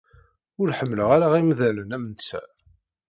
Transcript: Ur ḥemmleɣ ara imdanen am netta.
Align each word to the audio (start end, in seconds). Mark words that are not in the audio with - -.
Ur 0.61 0.69
ḥemmleɣ 0.77 1.09
ara 1.15 1.27
imdanen 1.41 1.95
am 1.95 2.03
netta. 2.11 2.41